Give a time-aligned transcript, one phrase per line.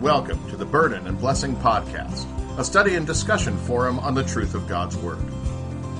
[0.00, 2.26] Welcome to the Burden and Blessing Podcast,
[2.58, 5.20] a study and discussion forum on the truth of God's Word.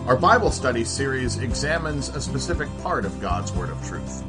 [0.06, 4.24] Our Bible study series examines a specific part of God's Word of truth.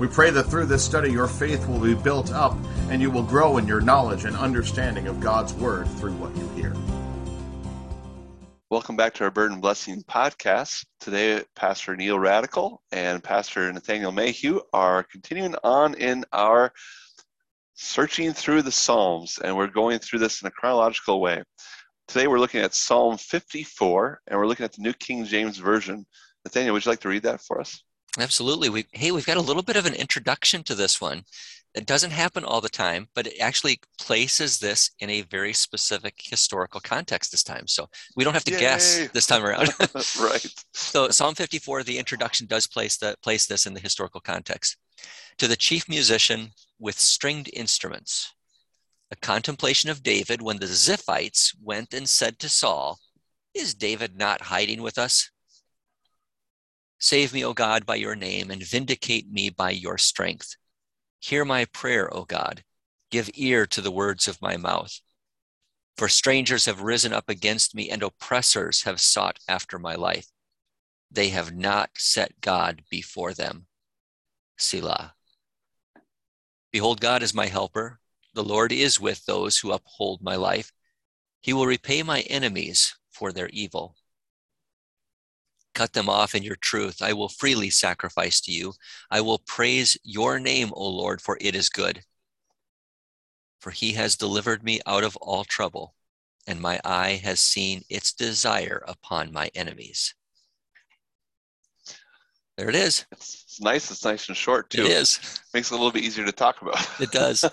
[0.00, 2.58] We pray that through this study your faith will be built up
[2.90, 6.48] and you will grow in your knowledge and understanding of God's Word through what you
[6.60, 6.74] hear.
[8.68, 10.84] Welcome back to our Burden and Blessing podcast.
[10.98, 16.72] Today, Pastor Neil Radical and Pastor Nathaniel Mayhew are continuing on in our
[17.76, 21.42] searching through the Psalms, and we're going through this in a chronological way.
[22.08, 26.06] Today, we're looking at Psalm 54, and we're looking at the New King James Version.
[26.44, 27.82] Nathaniel, would you like to read that for us?
[28.18, 28.70] Absolutely.
[28.70, 31.22] We, hey, we've got a little bit of an introduction to this one.
[31.74, 36.14] It doesn't happen all the time, but it actually places this in a very specific
[36.22, 37.66] historical context this time.
[37.66, 38.60] So we don't have to Yay.
[38.60, 39.68] guess this time around.
[40.20, 40.46] right.
[40.72, 44.78] So Psalm 54, the introduction does place the place this in the historical context.
[45.36, 48.32] To the chief musician with stringed instruments,
[49.10, 52.98] a contemplation of David when the Ziphites went and said to Saul,
[53.54, 55.30] Is David not hiding with us?
[56.98, 60.56] Save me, O God, by your name, and vindicate me by your strength.
[61.20, 62.62] Hear my prayer, O God.
[63.10, 65.00] Give ear to the words of my mouth.
[65.96, 70.26] For strangers have risen up against me, and oppressors have sought after my life.
[71.10, 73.66] They have not set God before them.
[74.58, 75.15] Selah.
[76.76, 78.00] Behold, God is my helper.
[78.34, 80.72] The Lord is with those who uphold my life.
[81.40, 83.96] He will repay my enemies for their evil.
[85.74, 87.00] Cut them off in your truth.
[87.00, 88.74] I will freely sacrifice to you.
[89.10, 92.02] I will praise your name, O Lord, for it is good.
[93.58, 95.94] For he has delivered me out of all trouble,
[96.46, 100.14] and my eye has seen its desire upon my enemies.
[102.56, 103.04] There it is.
[103.12, 103.90] It's nice.
[103.90, 104.84] It's nice and short too.
[104.84, 105.20] It is.
[105.52, 106.86] Makes it a little bit easier to talk about.
[107.00, 107.44] It does.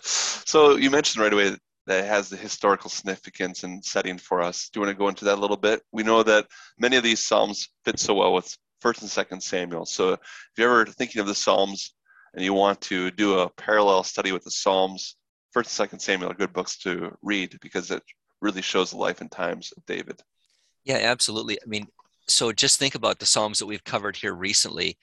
[0.00, 1.56] so you mentioned right away
[1.86, 4.68] that it has the historical significance and setting for us.
[4.68, 5.82] Do you want to go into that a little bit?
[5.92, 6.46] We know that
[6.78, 9.86] many of these psalms fit so well with First and Second Samuel.
[9.86, 10.20] So if
[10.56, 11.94] you're ever thinking of the psalms
[12.34, 15.16] and you want to do a parallel study with the psalms,
[15.52, 18.02] First and Second Samuel are good books to read because it
[18.40, 20.20] really shows the life and times of David.
[20.84, 21.58] Yeah, absolutely.
[21.62, 21.86] I mean,
[22.28, 24.98] so just think about the psalms that we've covered here recently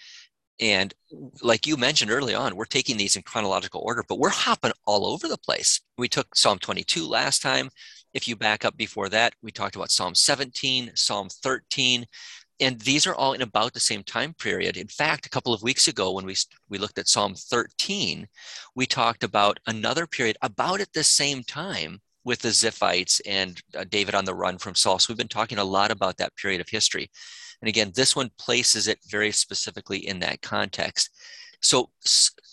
[0.60, 0.94] and
[1.42, 5.06] like you mentioned early on, we're taking these in chronological order, but we're hopping all
[5.06, 5.82] over the place.
[5.98, 7.70] We took Psalm 22 last time.
[8.14, 12.06] If you back up before that, we talked about Psalm 17, Psalm 13,
[12.62, 14.78] and these are all in about the same time period.
[14.78, 16.36] In fact, a couple of weeks ago, when we
[16.70, 18.28] we looked at Psalm 13,
[18.76, 23.86] we talked about another period about at the same time with the Ziphites and uh,
[23.88, 25.00] David on the run from Saul.
[25.00, 27.10] So we've been talking a lot about that period of history.
[27.62, 31.12] And again, this one places it very specifically in that context.
[31.62, 31.90] So,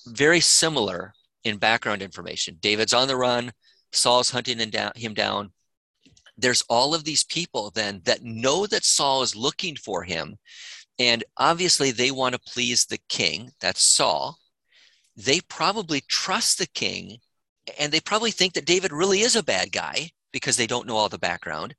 [0.06, 1.12] very similar
[1.44, 2.58] in background information.
[2.60, 3.52] David's on the run,
[3.92, 5.52] Saul's hunting him down.
[6.38, 10.36] There's all of these people then that know that Saul is looking for him.
[10.98, 13.50] And obviously, they want to please the king.
[13.60, 14.38] That's Saul.
[15.16, 17.18] They probably trust the king
[17.78, 20.96] and they probably think that David really is a bad guy because they don't know
[20.96, 21.74] all the background.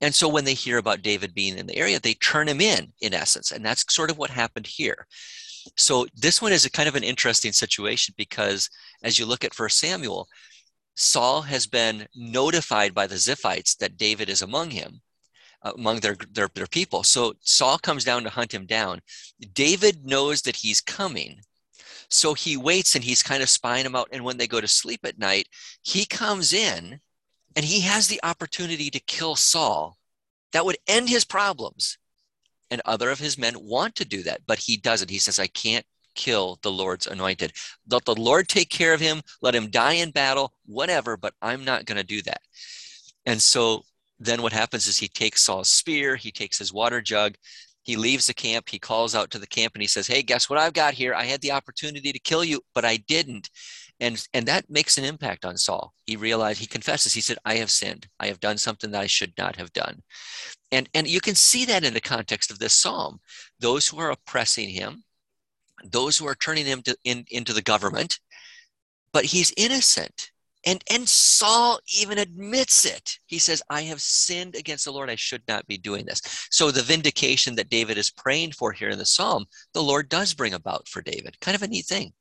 [0.00, 2.92] And so when they hear about David being in the area, they turn him in,
[3.00, 3.52] in essence.
[3.52, 5.06] And that's sort of what happened here.
[5.76, 8.68] So this one is a kind of an interesting situation because
[9.02, 10.28] as you look at First Samuel,
[10.94, 15.00] Saul has been notified by the Ziphites that David is among him,
[15.62, 17.02] uh, among their, their, their people.
[17.02, 19.00] So Saul comes down to hunt him down.
[19.54, 21.40] David knows that he's coming.
[22.08, 24.08] So he waits and he's kind of spying them out.
[24.12, 25.48] And when they go to sleep at night,
[25.82, 27.00] he comes in
[27.56, 29.96] and he has the opportunity to kill Saul.
[30.52, 31.98] That would end his problems.
[32.70, 35.10] And other of his men want to do that, but he doesn't.
[35.10, 37.52] He says, I can't kill the Lord's anointed.
[37.88, 39.20] Let the Lord take care of him.
[39.42, 42.40] Let him die in battle, whatever, but I'm not going to do that.
[43.26, 43.84] And so
[44.18, 47.34] then what happens is he takes Saul's spear, he takes his water jug,
[47.84, 50.50] he leaves the camp, he calls out to the camp and he says, Hey, guess
[50.50, 51.14] what I've got here?
[51.14, 53.48] I had the opportunity to kill you, but I didn't.
[54.00, 55.94] And and that makes an impact on saul.
[56.06, 58.08] He realized he confesses he said i have sinned.
[58.18, 60.02] I have done something that i should not have done.
[60.72, 63.20] And and you can see that in the context of this psalm.
[63.60, 65.04] Those who are oppressing him
[65.84, 68.18] those who are turning him to, in, into the government
[69.12, 70.30] but he's innocent
[70.66, 73.18] and and saul even admits it.
[73.26, 75.10] He says i have sinned against the lord.
[75.10, 76.20] I should not be doing this.
[76.50, 80.34] So the vindication that david is praying for here in the psalm the lord does
[80.34, 81.40] bring about for david.
[81.40, 82.12] Kind of a neat thing.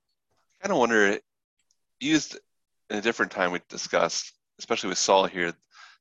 [0.59, 1.19] I kind of wonder
[1.99, 2.37] used
[2.89, 5.53] in a different time we discussed, especially with Saul here,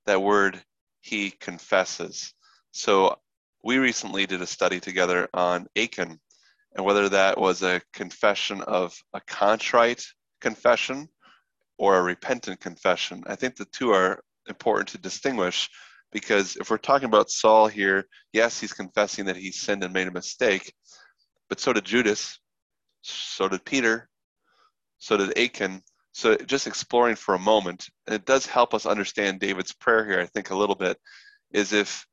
[0.06, 0.60] that word
[1.00, 2.34] he confesses.
[2.72, 3.16] So
[3.64, 6.18] we recently did a study together on Achan
[6.74, 10.04] and whether that was a confession of a contrite
[10.40, 11.08] confession
[11.82, 13.24] or a repentant confession.
[13.26, 15.68] I think the two are important to distinguish
[16.12, 20.06] because if we're talking about Saul here, yes, he's confessing that he sinned and made
[20.06, 20.72] a mistake,
[21.48, 22.38] but so did Judas,
[23.00, 24.08] so did Peter,
[24.98, 25.82] so did Achan.
[26.12, 30.20] So just exploring for a moment, and it does help us understand David's prayer here,
[30.20, 30.98] I think, a little bit,
[31.52, 32.06] is if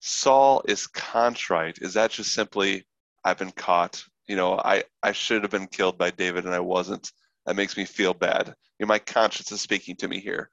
[0.00, 2.84] Saul is contrite, is that just simply,
[3.24, 4.04] I've been caught?
[4.28, 7.10] You know, I, I should have been killed by David and I wasn't.
[7.46, 8.54] That makes me feel bad.
[8.78, 10.50] You know, my conscience is speaking to me here.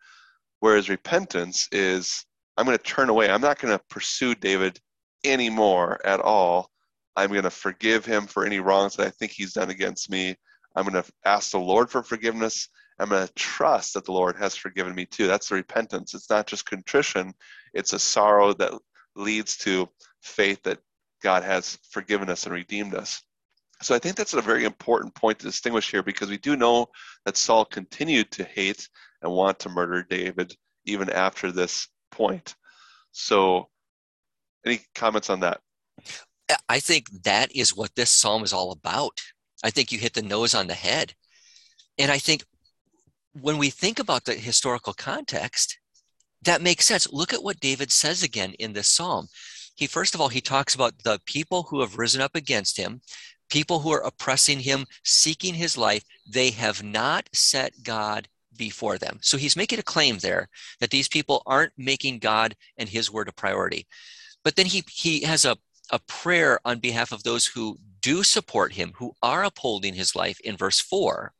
[0.60, 2.26] Whereas repentance is,
[2.58, 3.30] I'm going to turn away.
[3.30, 4.80] I'm not going to pursue David
[5.24, 6.70] anymore at all.
[7.16, 10.36] I'm going to forgive him for any wrongs that I think he's done against me.
[10.76, 12.70] I'm going to ask the Lord for forgiveness.
[13.00, 15.28] I'm going to trust that the Lord has forgiven me too.
[15.28, 16.14] That's the repentance.
[16.14, 17.34] It's not just contrition,
[17.74, 18.74] it's a sorrow that
[19.16, 19.90] leads to
[20.22, 20.80] faith that
[21.24, 23.24] God has forgiven us and redeemed us.
[23.82, 26.88] So I think that's a very important point to distinguish here because we do know
[27.26, 28.88] that Saul continued to hate
[29.22, 30.56] and want to murder David
[30.86, 32.56] even after this point.
[33.12, 33.70] So,
[34.66, 35.60] any comments on that?
[36.70, 39.22] I think that is what this psalm is all about.
[39.64, 41.14] I think you hit the nose on the head.
[41.98, 42.44] And I think
[43.40, 45.78] when we think about the historical context,
[46.44, 47.12] that makes sense.
[47.12, 49.28] Look at what David says again in this psalm.
[49.76, 53.02] He first of all he talks about the people who have risen up against him,
[53.52, 56.04] people who are oppressing him, seeking his life.
[56.28, 58.28] They have not set God
[58.58, 59.20] before them.
[59.22, 60.50] So he's making a claim there
[60.80, 63.86] that these people aren't making God and his word a priority.
[64.44, 65.58] But then he he has a
[65.92, 70.40] a prayer on behalf of those who do support him, who are upholding his life
[70.40, 71.34] in verse 4.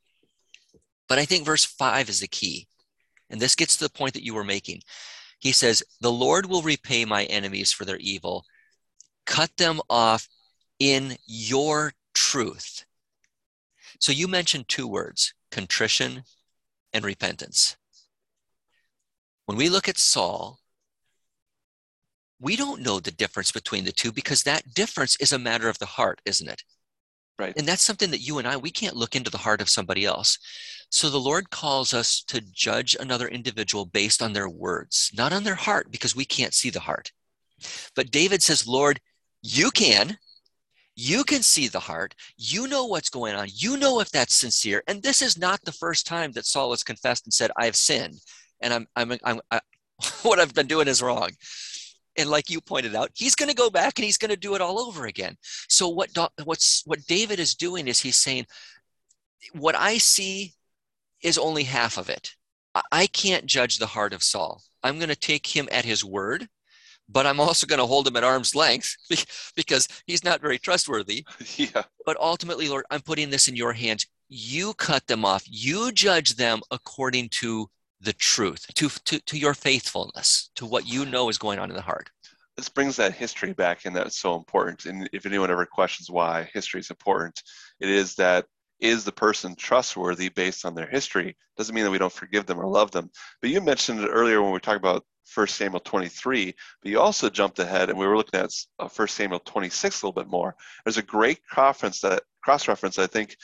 [1.08, 2.68] But I think verse 5 is the key.
[3.30, 4.82] And this gets to the point that you were making.
[5.38, 8.44] He says, The Lord will repay my enemies for their evil,
[9.26, 10.28] cut them off
[10.78, 12.84] in your truth.
[14.00, 16.22] So you mentioned two words contrition
[16.92, 17.76] and repentance.
[19.46, 20.58] When we look at Saul,
[22.40, 25.78] we don't know the difference between the two because that difference is a matter of
[25.78, 26.62] the heart, isn't it?
[27.38, 27.54] Right.
[27.56, 30.04] And that's something that you and I, we can't look into the heart of somebody
[30.04, 30.38] else.
[30.90, 35.44] So the Lord calls us to judge another individual based on their words, not on
[35.44, 37.12] their heart, because we can't see the heart.
[37.96, 39.00] But David says, Lord,
[39.42, 40.18] you can.
[40.94, 42.14] You can see the heart.
[42.36, 43.48] You know what's going on.
[43.50, 44.82] You know if that's sincere.
[44.86, 48.20] And this is not the first time that Saul has confessed and said, I've sinned
[48.60, 49.60] and I'm, I'm, I'm I,
[50.22, 51.30] what I've been doing is wrong
[52.16, 54.54] and like you pointed out he's going to go back and he's going to do
[54.54, 55.36] it all over again
[55.68, 56.10] so what
[56.44, 58.46] what's what david is doing is he's saying
[59.52, 60.52] what i see
[61.22, 62.34] is only half of it
[62.90, 66.48] i can't judge the heart of saul i'm going to take him at his word
[67.08, 68.96] but i'm also going to hold him at arm's length
[69.56, 71.24] because he's not very trustworthy
[71.56, 75.92] yeah but ultimately lord i'm putting this in your hands you cut them off you
[75.92, 77.68] judge them according to
[78.02, 81.76] the truth, to, to, to your faithfulness, to what you know is going on in
[81.76, 82.10] the heart.
[82.56, 84.84] This brings that history back, and that's so important.
[84.84, 87.40] And if anyone ever questions why history is important,
[87.80, 88.46] it is that
[88.82, 91.36] is the person trustworthy based on their history?
[91.56, 93.10] Doesn't mean that we don't forgive them or love them.
[93.40, 96.52] But you mentioned it earlier when we were talking about 1 Samuel 23,
[96.82, 100.06] but you also jumped ahead and we were looking at 1 uh, Samuel 26 a
[100.06, 100.56] little bit more.
[100.84, 103.36] There's a great cross that cross reference I think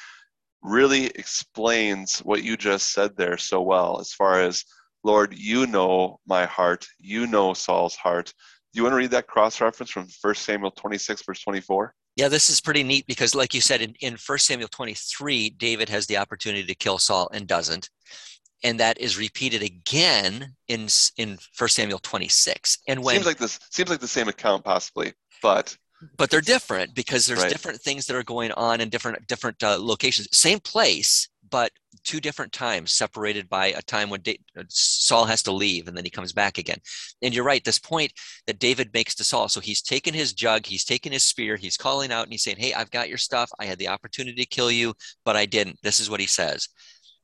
[0.62, 4.64] really explains what you just said there so well as far as
[5.04, 8.26] lord you know my heart you know saul's heart
[8.72, 12.28] do you want to read that cross reference from 1 samuel 26 verse 24 yeah
[12.28, 16.06] this is pretty neat because like you said in, in 1 samuel 23 david has
[16.06, 17.88] the opportunity to kill saul and doesn't
[18.64, 23.58] and that is repeated again in in 1 samuel 26 and when seems like this
[23.70, 25.76] seems like the same account possibly but
[26.16, 27.50] but they're different because there's right.
[27.50, 32.20] different things that are going on in different different uh, locations same place but two
[32.20, 36.04] different times separated by a time when da- uh, saul has to leave and then
[36.04, 36.78] he comes back again.
[37.22, 38.12] And you're right this point
[38.46, 41.76] that david makes to saul so he's taken his jug he's taken his spear he's
[41.76, 43.50] calling out and he's saying hey i've got your stuff.
[43.58, 45.78] I had the opportunity to kill you but i didn't.
[45.82, 46.68] This is what he says.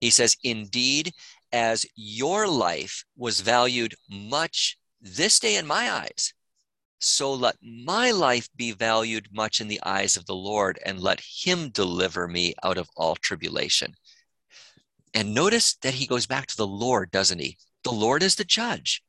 [0.01, 1.13] He says indeed
[1.53, 6.35] as your life was valued much this day in my eyes
[7.05, 11.21] so let my life be valued much in the eyes of the Lord, and let
[11.21, 13.95] him deliver me out of all tribulation.
[15.15, 17.57] And notice that he goes back to the Lord, doesn't he?
[17.85, 19.03] The Lord is the judge.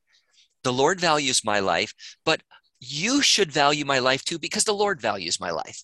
[0.64, 1.94] The Lord values my life,
[2.24, 2.42] but
[2.80, 5.84] you should value my life too because the Lord values my life.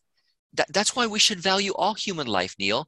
[0.54, 2.88] That, that's why we should value all human life, Neil.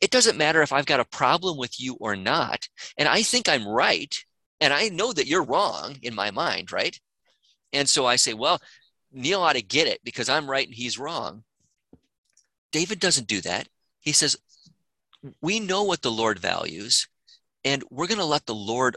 [0.00, 2.68] It doesn't matter if I've got a problem with you or not.
[2.96, 4.14] And I think I'm right.
[4.60, 6.98] And I know that you're wrong in my mind, right?
[7.72, 8.60] And so I say, well,
[9.12, 11.44] Neil ought to get it because I'm right and he's wrong.
[12.72, 13.68] David doesn't do that.
[14.00, 14.36] He says,
[15.42, 17.08] we know what the Lord values.
[17.64, 18.96] And we're going to let the Lord,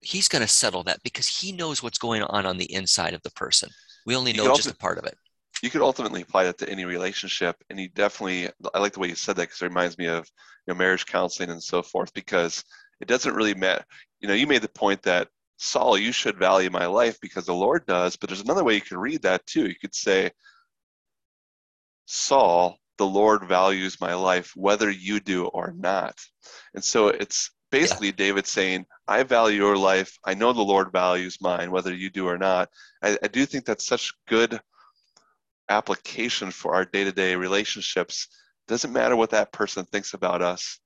[0.00, 3.22] He's going to settle that because He knows what's going on on the inside of
[3.22, 3.70] the person.
[4.04, 5.16] We only know just a part of it.
[5.62, 7.56] You could ultimately apply that to any relationship.
[7.70, 10.30] And you definitely, I like the way you said that because it reminds me of
[10.66, 12.62] you know, marriage counseling and so forth, because
[13.00, 13.84] it doesn't really matter.
[14.20, 17.54] You know, you made the point that Saul, you should value my life because the
[17.54, 18.16] Lord does.
[18.16, 19.66] But there's another way you can read that too.
[19.66, 20.30] You could say,
[22.04, 26.18] Saul, the Lord values my life, whether you do or not.
[26.74, 28.14] And so it's basically yeah.
[28.16, 30.16] David saying, I value your life.
[30.24, 32.68] I know the Lord values mine, whether you do or not.
[33.02, 34.60] I, I do think that's such good
[35.68, 38.28] application for our day to day relationships.
[38.68, 40.78] Doesn't matter what that person thinks about us.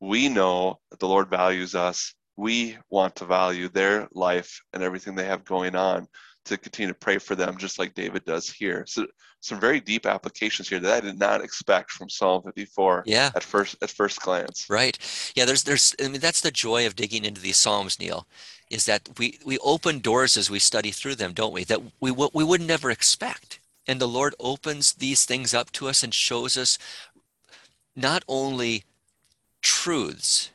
[0.00, 2.14] We know that the Lord values us.
[2.36, 6.08] We want to value their life and everything they have going on
[6.44, 8.84] to continue to pray for them, just like David does here.
[8.86, 9.06] So
[9.40, 13.04] some very deep applications here that I did not expect from Psalm 54.
[13.06, 13.30] Yeah.
[13.34, 14.66] At first, at first glance.
[14.68, 14.98] Right.
[15.34, 15.44] Yeah.
[15.44, 15.94] There's, there's.
[16.02, 18.26] I mean, that's the joy of digging into these Psalms, Neil,
[18.70, 21.64] is that we we open doors as we study through them, don't we?
[21.64, 26.02] That we we would never expect, and the Lord opens these things up to us
[26.02, 26.78] and shows us
[27.94, 28.84] not only
[29.60, 30.50] truths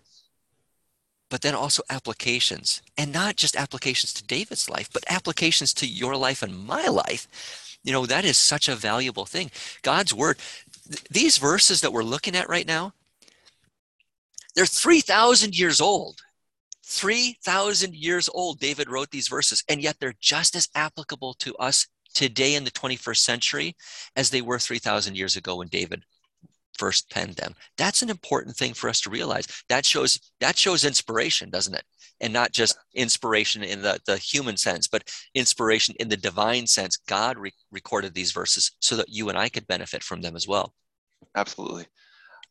[1.29, 6.15] but then also applications and not just applications to David's life, but applications to your
[6.15, 7.77] life and my life.
[7.83, 9.51] You know, that is such a valuable thing.
[9.81, 10.37] God's word,
[10.89, 12.93] th- these verses that we're looking at right now,
[14.55, 16.21] they're 3,000 years old.
[16.83, 21.87] 3,000 years old, David wrote these verses, and yet they're just as applicable to us
[22.15, 23.75] today in the 21st century
[24.15, 26.03] as they were 3,000 years ago when David
[26.79, 27.53] first penned them.
[27.77, 29.45] That's an important thing for us to realize.
[29.67, 31.83] That shows that shows inspiration, doesn't it?
[32.21, 35.03] And not just inspiration in the, the human sense, but
[35.35, 36.97] inspiration in the divine sense.
[36.97, 40.47] God re- recorded these verses so that you and I could benefit from them as
[40.47, 40.73] well.
[41.35, 41.85] Absolutely.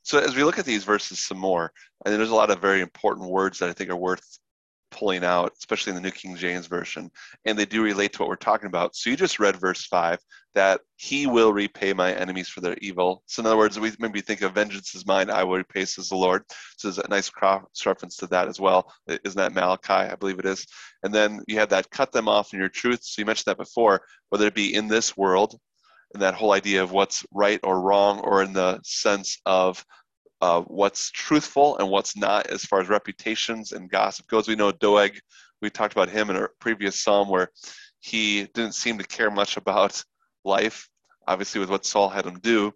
[0.03, 1.73] So as we look at these verses some more,
[2.09, 4.39] mean, there's a lot of very important words that I think are worth
[4.91, 7.11] pulling out, especially in the New King James Version,
[7.45, 8.97] and they do relate to what we're talking about.
[8.97, 10.19] So you just read verse 5
[10.55, 13.23] that he will repay my enemies for their evil.
[13.27, 16.09] So, in other words, we maybe think of vengeance is mine, I will repay, says
[16.09, 16.43] the Lord.
[16.77, 18.93] So, there's a nice cross reference to that as well.
[19.07, 19.93] Isn't that Malachi?
[19.93, 20.67] I believe it is.
[21.03, 23.01] And then you have that cut them off in your truth.
[23.03, 25.57] So, you mentioned that before, whether it be in this world,
[26.15, 29.85] and that whole idea of what's right or wrong, or in the sense of
[30.41, 34.49] uh, what's truthful and what's not as far as reputations and gossip goes.
[34.49, 35.19] We know Doeg,
[35.61, 37.51] we talked about him in a previous psalm where
[38.01, 40.03] he didn't seem to care much about
[40.45, 40.89] life,
[41.27, 42.73] obviously, with what Saul had him do.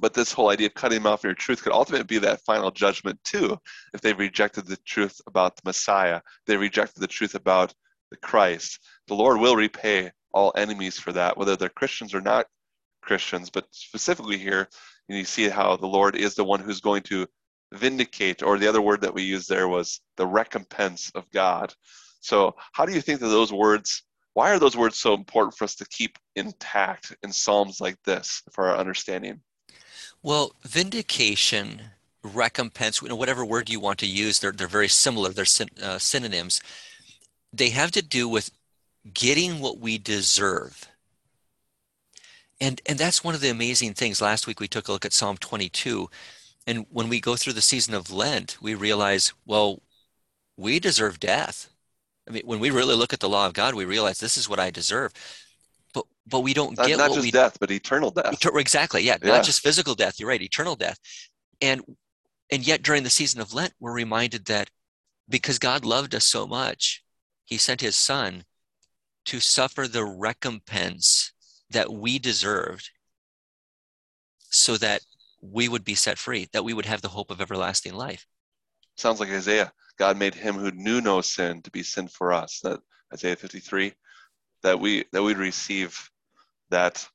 [0.00, 2.70] But this whole idea of cutting him off your truth could ultimately be that final
[2.70, 3.58] judgment, too,
[3.94, 7.72] if they rejected the truth about the Messiah, they rejected the truth about
[8.10, 8.80] the Christ.
[9.08, 12.46] The Lord will repay all enemies for that, whether they're Christians or not
[13.08, 13.48] Christians.
[13.50, 14.68] But specifically here,
[15.08, 17.26] you see how the Lord is the one who's going to
[17.72, 21.74] vindicate, or the other word that we used there was the recompense of God.
[22.20, 24.02] So, how do you think that those words,
[24.34, 28.42] why are those words so important for us to keep intact in Psalms like this
[28.52, 29.40] for our understanding?
[30.22, 31.82] Well, vindication,
[32.22, 36.60] recompense, whatever word you want to use, they're, they're very similar, they're syn- uh, synonyms.
[37.52, 38.50] They have to do with
[39.12, 40.88] getting what we deserve
[42.60, 44.20] and and that's one of the amazing things.
[44.20, 46.08] Last week we took a look at psalm 22
[46.66, 49.82] and when we go through the season of lent we realize well
[50.56, 51.70] we deserve death.
[52.28, 54.48] I mean when we really look at the law of god we realize this is
[54.48, 55.12] what i deserve.
[55.94, 58.44] But but we don't not, get not just we death but eternal death.
[58.54, 59.28] Exactly yeah, yeah.
[59.28, 60.98] not just physical death you're right eternal death.
[61.60, 61.82] And
[62.50, 64.70] and yet during the season of lent we're reminded that
[65.28, 67.02] because god loved us so much
[67.44, 68.44] he sent his son
[69.24, 71.32] to suffer the recompense
[71.70, 72.90] that we deserved
[74.50, 75.02] so that
[75.40, 78.26] we would be set free, that we would have the hope of everlasting life.
[78.96, 79.72] Sounds like Isaiah.
[79.98, 82.60] God made him who knew no sin to be sin for us.
[82.62, 82.80] That
[83.12, 83.92] Isaiah 53,
[84.62, 86.10] that we that we'd receive
[86.70, 87.06] that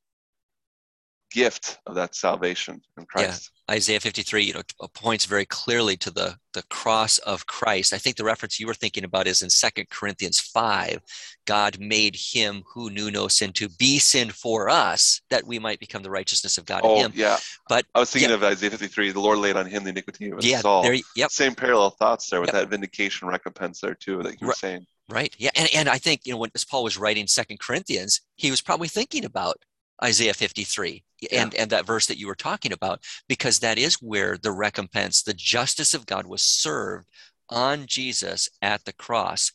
[1.34, 3.52] gift of that salvation in Christ.
[3.68, 3.76] Yeah.
[3.76, 4.62] Isaiah 53, you know,
[4.94, 7.94] points very clearly to the, the cross of Christ.
[7.94, 11.00] I think the reference you were thinking about is in Second Corinthians 5.
[11.46, 15.80] God made him who knew no sin to be sin for us, that we might
[15.80, 17.12] become the righteousness of God oh, in him.
[17.16, 17.38] Yeah.
[17.68, 18.36] But I was thinking yeah.
[18.36, 20.84] of Isaiah 53, the Lord laid on him the iniquity of yeah, Saul.
[20.84, 21.32] There, yep.
[21.32, 22.64] Same parallel thoughts there with yep.
[22.64, 24.58] that vindication recompense there too that you were right.
[24.58, 24.86] saying.
[25.10, 25.34] Right.
[25.38, 25.52] Yeah.
[25.56, 28.62] And, and I think, you know, when as Paul was writing Second Corinthians, he was
[28.62, 29.58] probably thinking about
[30.04, 34.38] Isaiah 53 and, and that verse that you were talking about, because that is where
[34.38, 37.08] the recompense, the justice of God was served
[37.50, 39.52] on Jesus at the cross.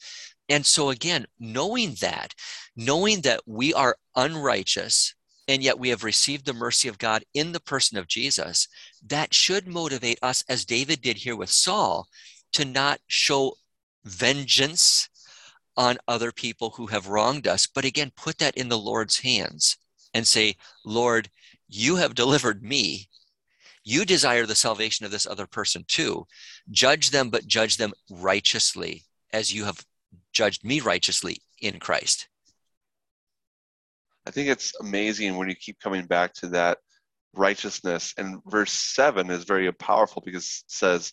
[0.48, 2.34] And so, again, knowing that,
[2.74, 5.14] knowing that we are unrighteous,
[5.46, 8.68] and yet we have received the mercy of God in the person of Jesus,
[9.06, 12.06] that should motivate us, as David did here with Saul,
[12.52, 13.54] to not show
[14.04, 15.08] vengeance
[15.76, 19.76] on other people who have wronged us, but again, put that in the Lord's hands
[20.18, 21.30] and say, Lord,
[21.68, 23.08] you have delivered me.
[23.84, 26.26] You desire the salvation of this other person too.
[26.70, 29.82] Judge them, but judge them righteously as you have
[30.32, 32.28] judged me righteously in Christ.
[34.26, 36.78] I think it's amazing when you keep coming back to that
[37.34, 38.12] righteousness.
[38.18, 41.12] And verse 7 is very powerful because it says,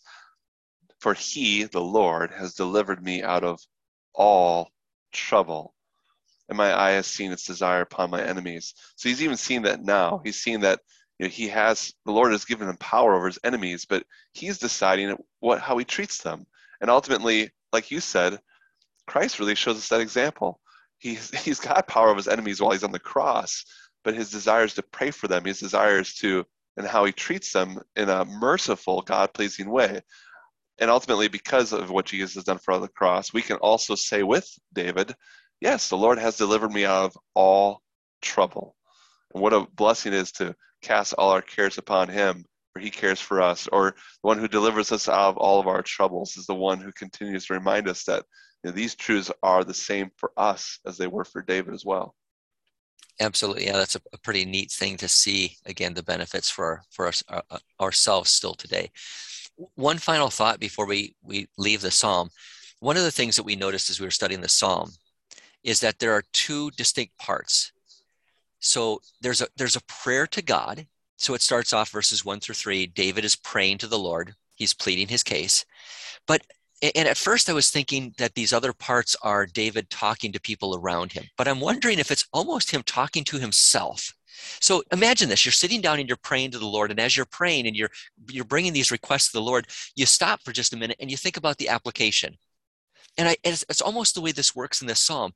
[0.99, 3.59] For he, the Lord, has delivered me out of
[4.15, 4.71] all
[5.13, 5.74] trouble.
[6.49, 8.73] And my eye has seen its desire upon my enemies.
[8.95, 10.21] So he's even seen that now.
[10.23, 10.79] He's seen that
[11.17, 14.57] you know, he has the Lord has given him power over his enemies, but he's
[14.57, 16.45] deciding what how he treats them.
[16.81, 18.39] And ultimately, like you said,
[19.07, 20.59] Christ really shows us that example
[20.99, 23.65] he's he's got power over his enemies while he's on the cross,
[24.03, 26.45] but his desires to pray for them, his desires to
[26.77, 30.01] and how he treats them in a merciful, God pleasing way.
[30.77, 34.23] And ultimately, because of what Jesus has done for the cross, we can also say
[34.23, 35.15] with David,
[35.61, 37.81] Yes, the Lord has delivered me out of all
[38.21, 38.75] trouble.
[39.33, 42.89] And what a blessing it is to cast all our cares upon him, for he
[42.89, 43.67] cares for us.
[43.71, 46.79] Or the one who delivers us out of all of our troubles is the one
[46.79, 48.23] who continues to remind us that
[48.63, 51.85] you know, these truths are the same for us as they were for David as
[51.85, 52.15] well.
[53.21, 55.55] Absolutely, yeah, that's a, a pretty neat thing to see.
[55.65, 58.91] Again, the benefits for for us, uh, uh, ourselves still today.
[59.75, 62.29] One final thought before we we leave the psalm.
[62.79, 64.91] One of the things that we noticed as we were studying the psalm
[65.65, 67.73] is that there are two distinct parts.
[68.59, 70.87] So there's a there's a prayer to God.
[71.17, 72.85] So it starts off verses one through three.
[72.85, 74.35] David is praying to the Lord.
[74.53, 75.65] He's pleading his case.
[76.27, 76.41] But
[76.81, 80.75] and at first I was thinking that these other parts are David talking to people
[80.75, 84.13] around him, but I'm wondering if it's almost him talking to himself.
[84.59, 87.25] So imagine this: you're sitting down and you're praying to the Lord, and as you're
[87.25, 87.91] praying and you're
[88.29, 91.17] you're bringing these requests to the Lord, you stop for just a minute and you
[91.17, 92.37] think about the application.
[93.17, 95.31] And I, it's, it's almost the way this works in this psalm.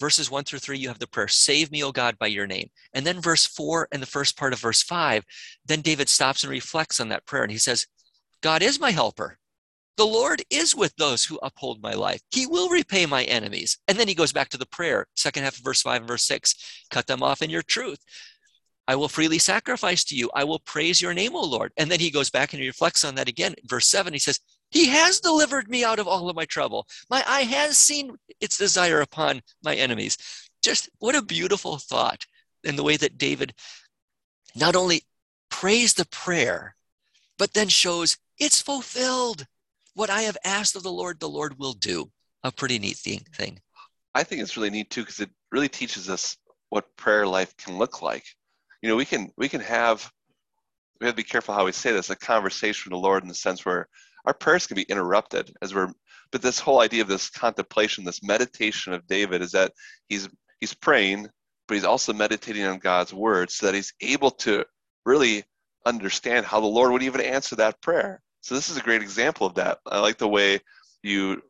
[0.00, 2.70] Verses one through three, you have the prayer, "Save me, O God, by Your name,"
[2.92, 5.24] and then verse four and the first part of verse five,
[5.64, 7.86] then David stops and reflects on that prayer, and he says,
[8.40, 9.38] "God is my helper."
[9.96, 12.20] The Lord is with those who uphold my life.
[12.32, 13.78] He will repay my enemies.
[13.86, 16.24] And then he goes back to the prayer, second half of verse 5 and verse
[16.26, 16.56] 6
[16.90, 18.00] cut them off in your truth.
[18.86, 20.30] I will freely sacrifice to you.
[20.34, 21.72] I will praise your name, O Lord.
[21.76, 23.54] And then he goes back and he reflects on that again.
[23.64, 24.40] Verse 7, he says,
[24.74, 26.88] He has delivered me out of all of my trouble.
[27.08, 30.18] My eye has seen its desire upon my enemies.
[30.62, 32.26] Just what a beautiful thought
[32.64, 33.54] in the way that David
[34.56, 35.04] not only
[35.48, 36.74] prays the prayer,
[37.38, 39.46] but then shows it's fulfilled
[39.94, 42.10] what I have asked of the Lord, the Lord will do.
[42.42, 43.60] A pretty neat thing.
[44.12, 46.36] I think it's really neat too because it really teaches us
[46.70, 48.24] what prayer life can look like.
[48.82, 50.10] You know, we can we can have
[51.00, 53.28] we have to be careful how we say this, a conversation with the Lord in
[53.28, 53.88] the sense where
[54.24, 55.92] our prayers can be interrupted as we're
[56.32, 59.72] but this whole idea of this contemplation, this meditation of David is that
[60.08, 61.28] he's he's praying,
[61.68, 64.64] but he's also meditating on God's word so that he's able to
[65.06, 65.44] really
[65.86, 68.20] understand how the Lord would even answer that prayer.
[68.40, 69.78] So this is a great example of that.
[69.86, 70.58] I like the way
[71.04, 71.40] you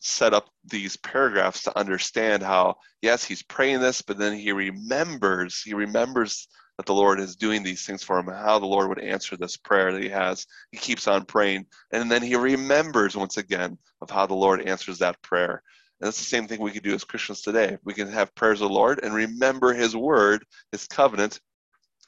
[0.00, 5.60] set up these paragraphs to understand how yes he's praying this but then he remembers
[5.60, 6.46] he remembers
[6.78, 9.36] that the lord is doing these things for him and how the lord would answer
[9.36, 13.76] this prayer that he has he keeps on praying and then he remembers once again
[14.00, 15.62] of how the lord answers that prayer
[16.00, 18.62] and that's the same thing we can do as christians today we can have prayers
[18.62, 21.40] of the lord and remember his word his covenant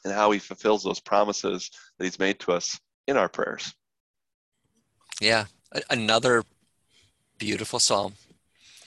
[0.05, 3.75] and how he fulfills those promises that he's made to us in our prayers.
[5.21, 5.47] Yeah,
[5.91, 6.45] another
[7.39, 8.15] beautiful psalm.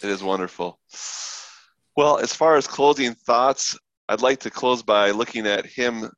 [0.01, 0.79] It is wonderful.
[1.95, 3.77] Well, as far as closing thoughts,
[4.09, 6.09] I'd like to close by looking at hymn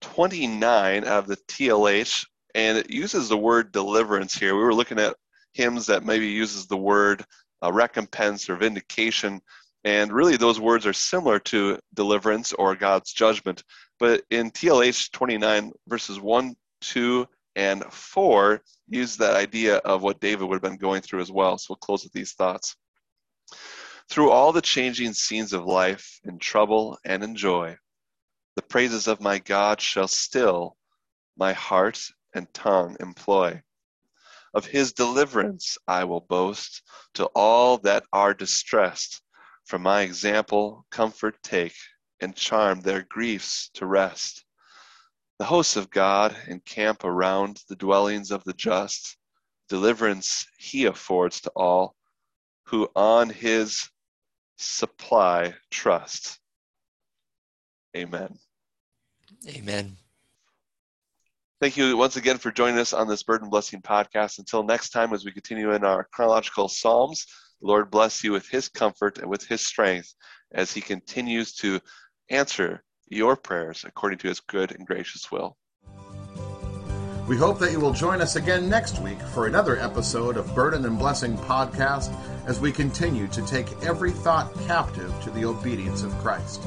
[0.00, 4.56] 29 out of the TLH, and it uses the word deliverance here.
[4.56, 5.16] We were looking at
[5.52, 7.24] hymns that maybe uses the word
[7.62, 9.40] uh, recompense or vindication,
[9.84, 13.64] and really those words are similar to deliverance or God's judgment.
[13.98, 20.48] But in TLH 29, verses 1 two, and four use that idea of what David
[20.48, 21.58] would have been going through as well.
[21.58, 22.76] So we'll close with these thoughts.
[24.10, 27.78] Through all the changing scenes of life, in trouble and in joy,
[28.56, 30.76] the praises of my God shall still
[31.36, 33.62] my heart and tongue employ.
[34.52, 36.82] Of his deliverance I will boast
[37.14, 39.22] to all that are distressed.
[39.64, 41.76] From my example, comfort take
[42.18, 44.44] and charm their griefs to rest.
[45.38, 49.16] The hosts of God encamp around the dwellings of the just.
[49.68, 51.94] Deliverance he affords to all
[52.64, 53.88] who on his
[54.60, 56.38] supply trust.
[57.96, 58.38] Amen.
[59.48, 59.96] Amen.
[61.60, 64.38] Thank you once again for joining us on this Burden Blessing podcast.
[64.38, 67.26] Until next time, as we continue in our chronological Psalms,
[67.60, 70.14] the Lord bless you with his comfort and with his strength
[70.52, 71.80] as he continues to
[72.30, 75.56] answer your prayers according to his good and gracious will.
[77.30, 80.84] We hope that you will join us again next week for another episode of Burden
[80.84, 82.12] and Blessing podcast
[82.44, 86.60] as we continue to take every thought captive to the obedience of Christ.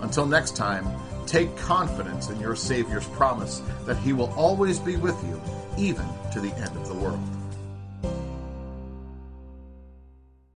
[0.00, 0.86] Until next time,
[1.26, 5.42] take confidence in your Savior's promise that He will always be with you,
[5.76, 7.37] even to the end of the world.